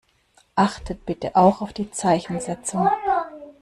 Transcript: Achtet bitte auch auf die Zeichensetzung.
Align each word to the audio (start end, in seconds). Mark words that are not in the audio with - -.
Achtet 0.55 1.05
bitte 1.05 1.35
auch 1.35 1.61
auf 1.61 1.73
die 1.73 1.91
Zeichensetzung. 1.91 2.89